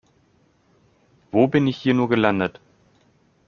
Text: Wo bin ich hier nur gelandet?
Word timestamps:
Wo 1.31 1.45
bin 1.47 1.67
ich 1.67 1.77
hier 1.77 1.93
nur 1.93 2.09
gelandet? 2.09 2.59